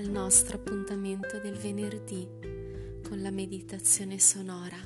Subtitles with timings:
[0.00, 2.26] al nostro appuntamento del venerdì
[3.06, 4.78] con la meditazione sonora,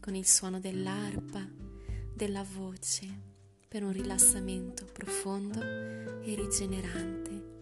[0.00, 1.48] con il suono dell'arpa,
[2.12, 3.06] della voce,
[3.68, 7.53] per un rilassamento profondo e rigenerante.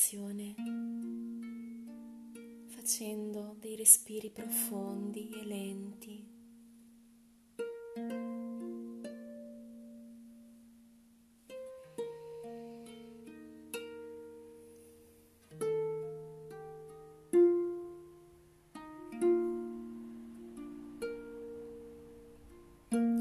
[0.00, 0.54] Meditazione
[2.68, 6.28] facendo dei respiri profondi e lenti.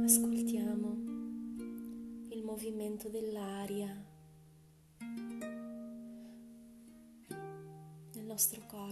[0.05, 0.97] Ascoltiamo
[2.29, 3.78] il movimento dell'aria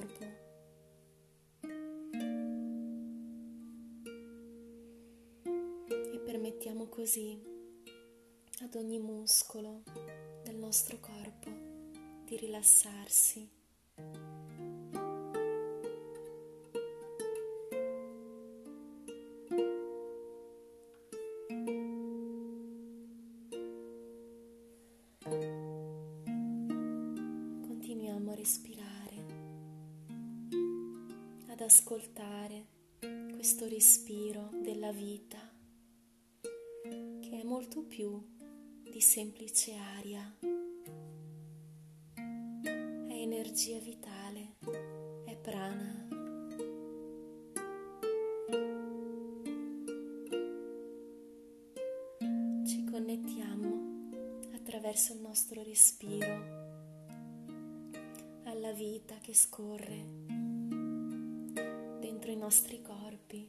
[0.07, 0.45] nostro corpo.
[6.13, 7.39] E permettiamo così
[8.61, 9.83] ad ogni muscolo
[10.43, 11.49] del nostro corpo
[12.25, 13.56] di rilassarsi.
[39.17, 40.31] Semplice aria,
[42.13, 44.57] è energia vitale,
[45.25, 46.05] è prana.
[52.63, 54.11] Ci connettiamo
[54.53, 56.25] attraverso il nostro respiro
[58.43, 60.05] alla vita che scorre
[61.99, 63.47] dentro i nostri corpi.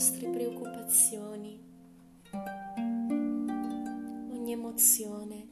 [0.00, 1.60] Nostre preoccupazioni,
[4.32, 5.48] ogni emozione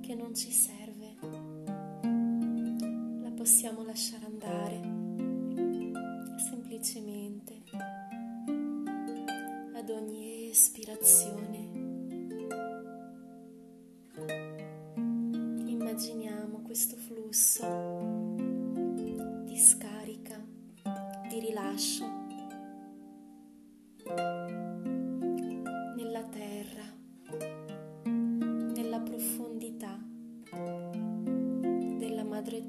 [0.00, 0.81] che non ci serve,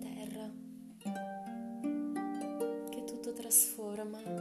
[0.04, 0.52] della madre
[3.04, 4.33] terra trasforma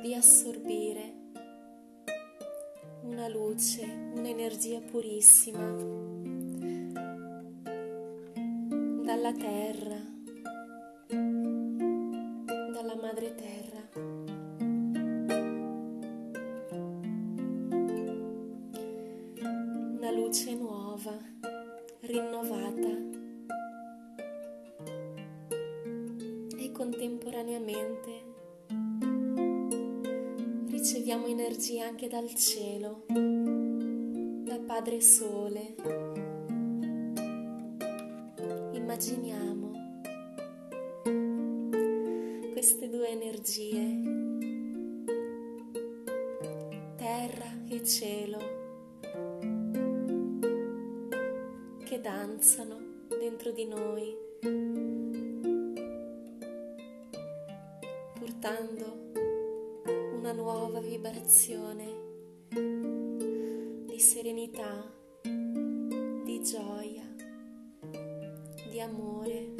[0.00, 1.14] di assorbire
[3.02, 5.74] una luce, un'energia purissima
[9.04, 10.00] dalla terra,
[32.10, 35.76] dal cielo, dal Padre Sole.
[38.72, 39.70] Immaginiamo
[42.50, 44.02] queste due energie,
[46.96, 48.38] terra e cielo,
[51.84, 54.16] che danzano dentro di noi,
[58.18, 58.98] portando
[60.18, 61.99] una nuova vibrazione
[68.80, 69.54] amore.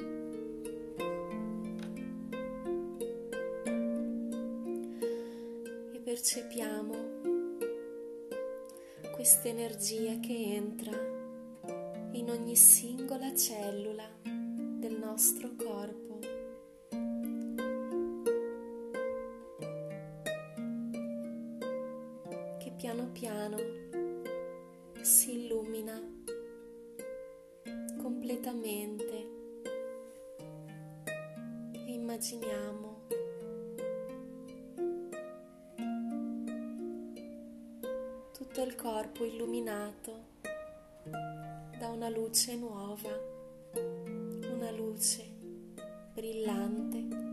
[5.92, 6.94] E percepiamo
[9.14, 10.92] questa energia che entra
[12.12, 16.10] in ogni singola cellula del nostro corpo.
[22.80, 23.58] piano piano
[25.02, 26.19] si illumina
[28.40, 29.28] completamente
[31.72, 33.06] e immaginiamo
[38.32, 40.28] tutto il corpo illuminato
[41.78, 43.14] da una luce nuova,
[43.74, 45.24] una luce
[46.14, 47.29] brillante.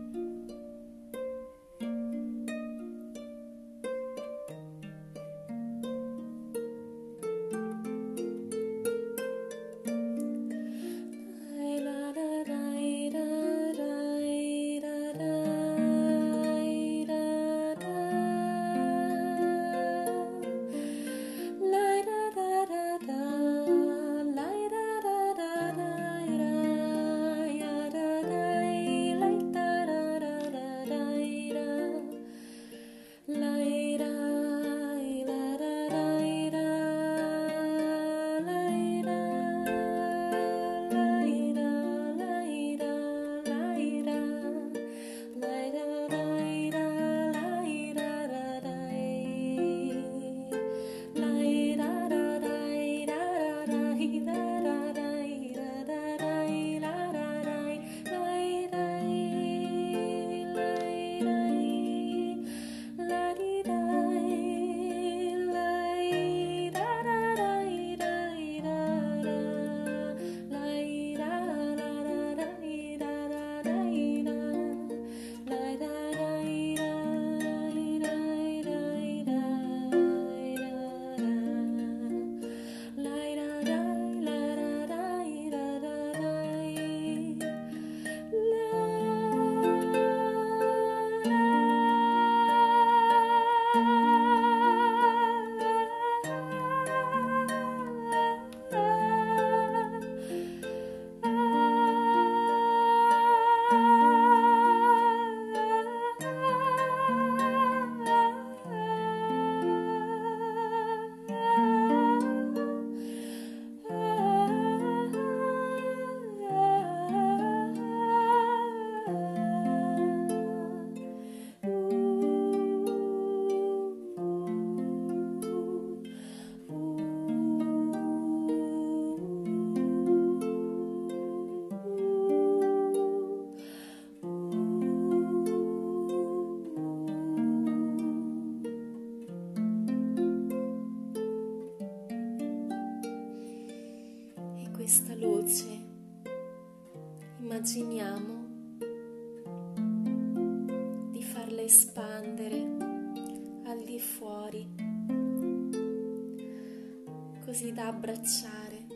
[158.08, 158.86] abbracciare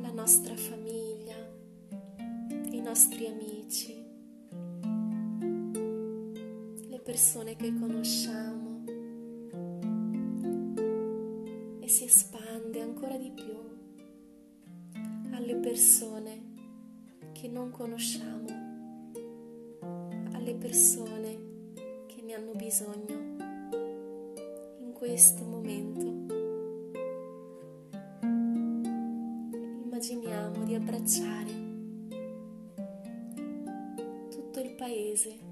[0.00, 1.34] la nostra famiglia,
[2.70, 4.00] i nostri amici,
[6.86, 8.84] le persone che conosciamo
[11.80, 13.58] e si espande ancora di più
[15.32, 16.42] alle persone
[17.32, 18.46] che non conosciamo,
[20.32, 21.38] alle persone
[22.06, 23.18] che ne hanno bisogno
[24.78, 26.39] in questo momento.
[30.00, 31.50] immaginiamo di abbracciare
[34.30, 35.49] tutto il paese.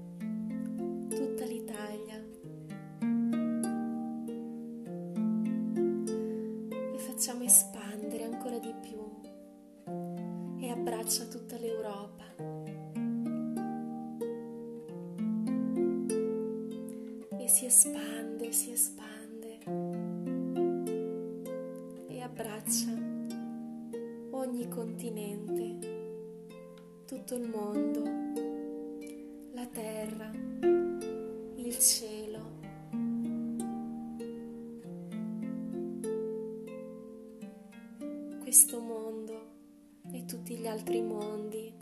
[24.39, 25.77] ogni continente,
[27.05, 28.03] tutto il mondo,
[29.51, 30.31] la terra,
[31.55, 32.57] il cielo.
[38.39, 39.47] Questo mondo
[40.09, 41.73] e tutti gli altri mondi.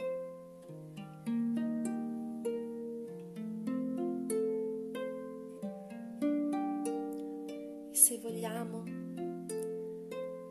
[7.92, 8.84] E se vogliamo,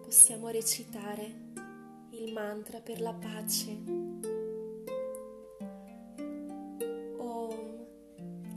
[0.03, 1.46] possiamo recitare
[2.37, 3.83] mantra per la pace.
[7.17, 7.87] Om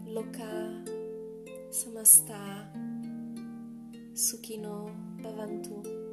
[0.07, 0.83] Loka
[1.69, 2.69] Samastha
[4.11, 6.08] Sukhino Bhavantu.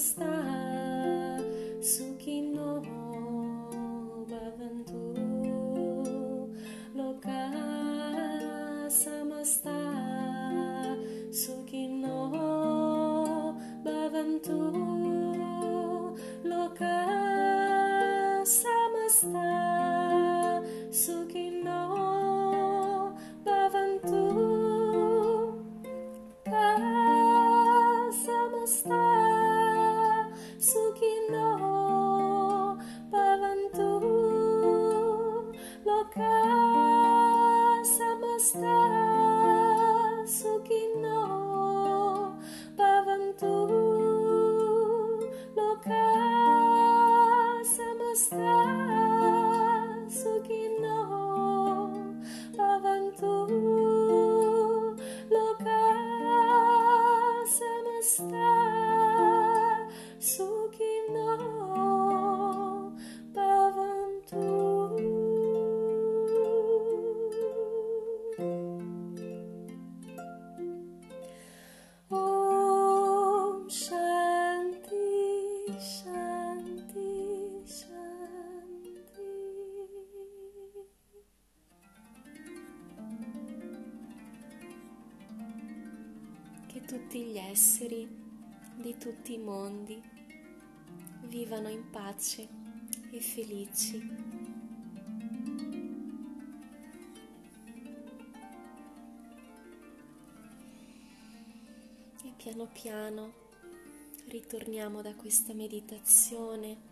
[0.00, 0.79] estar.
[86.90, 88.04] tutti gli esseri
[88.74, 90.02] di tutti i mondi
[91.26, 92.48] vivano in pace
[93.12, 93.96] e felici.
[102.24, 103.34] E piano piano
[104.26, 106.89] ritorniamo da questa meditazione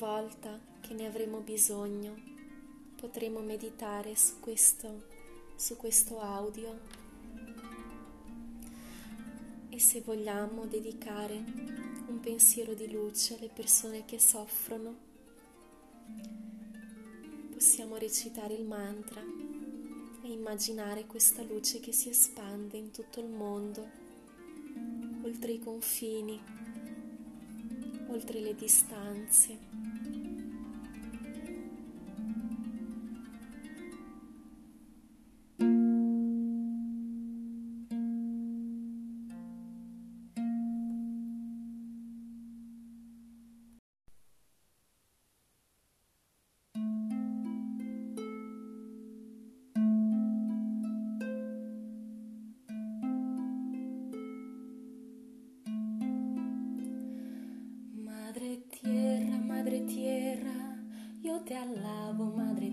[0.00, 2.16] volta che ne avremo bisogno
[2.96, 5.04] potremo meditare su questo,
[5.56, 6.78] su questo audio.
[9.68, 11.34] E se vogliamo dedicare
[12.06, 15.08] un pensiero di luce alle persone che soffrono
[17.52, 23.86] possiamo recitare il mantra e immaginare questa luce che si espande in tutto il mondo
[25.22, 26.59] oltre i confini
[28.10, 29.56] oltre le distanze.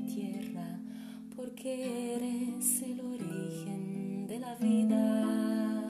[0.08, 0.80] Tierra,
[1.36, 5.84] porque eres el origen de la vida.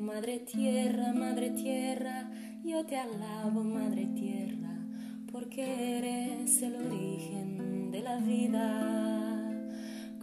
[0.00, 2.30] Madre Tierra, Madre Tierra,
[2.64, 4.78] yo te alabo, Madre Tierra,
[5.30, 9.50] porque eres el origen de la vida.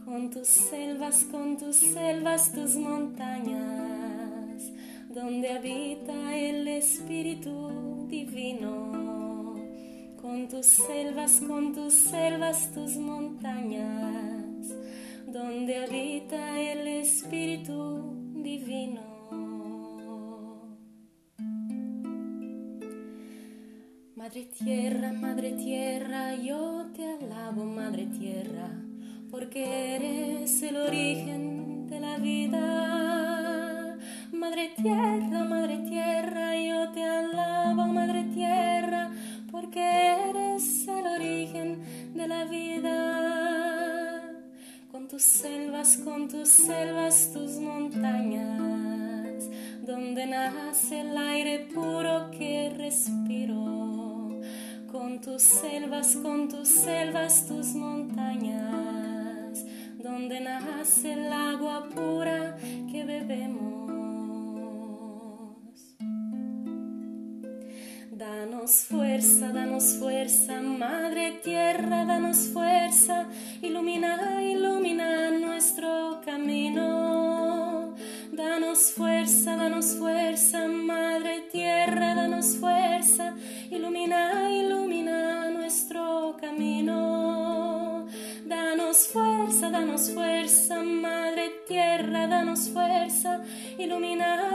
[0.05, 4.71] Con tus selvas, con tus selvas, tus montañas,
[5.13, 9.18] donde habita el Espíritu Divino
[10.39, 14.73] con tus selvas, con tus selvas, tus montañas,
[15.27, 19.01] donde habita el Espíritu Divino.
[24.15, 28.69] Madre Tierra, Madre Tierra, yo te alabo, Madre Tierra,
[29.29, 33.97] porque eres el origen de la vida.
[34.31, 35.08] Madre Tierra,
[45.19, 49.49] tus selvas, con tus selvas, tus montañas,
[49.81, 54.39] donde nace el aire puro que respiro.
[54.89, 59.65] Con tus selvas, con tus selvas, tus montañas,
[60.01, 62.55] donde nace el agua pura
[62.89, 63.78] que bebemos.
[69.37, 73.27] Danos fuerza, Madre Tierra, danos fuerza,
[73.61, 77.93] ilumina, ilumina nuestro camino.
[78.31, 83.35] Danos fuerza, danos fuerza, Madre Tierra, danos fuerza,
[83.69, 88.07] ilumina, ilumina nuestro camino.
[88.45, 93.41] Danos fuerza, danos fuerza, Madre Tierra, danos fuerza,
[93.77, 94.48] ilumina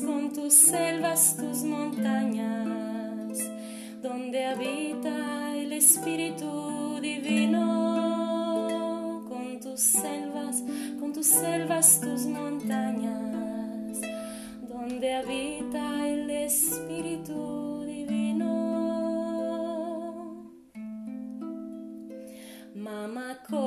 [0.00, 3.38] con tus selvas, tus montañas,
[4.00, 7.71] donde habita el Espíritu Divino.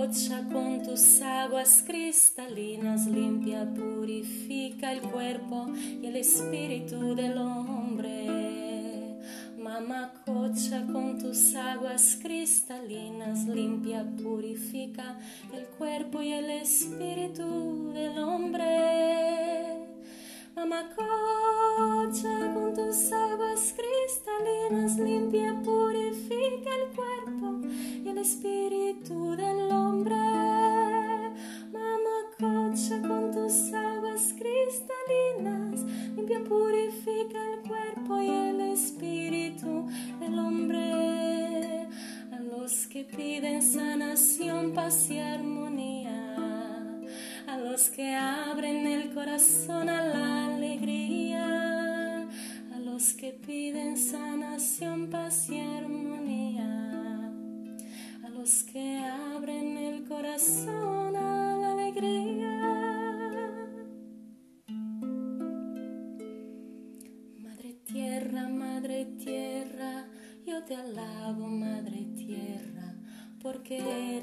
[0.06, 5.66] Cocha con tus aguas cristalinas, limpia, purifica el cuerpo
[6.00, 9.16] y el espíritu del hombre.
[10.24, 15.18] Cocha con tus aguas cristalinas, limpia, purifica
[15.52, 19.95] el cuerpo y el espíritu del hombre.
[20.56, 27.60] Cocha con tus aguas cristalinas, limpia, purifica el cuerpo
[28.06, 30.16] y el espíritu del hombre.
[32.40, 35.84] Cocha con tus aguas cristalinas,
[36.16, 39.88] limpia, purifica el cuerpo y el espíritu
[40.22, 41.88] del hombre.
[42.32, 46.36] A los que piden sanación, paz y armonía
[47.48, 50.35] a los que abren el corazón a la
[53.14, 57.32] que piden sanación, paz y armonía,
[58.24, 62.62] a los que abren el corazón a la alegría.
[67.44, 70.08] Madre tierra, madre tierra,
[70.46, 72.96] yo te alabo, madre tierra,
[73.40, 74.15] porque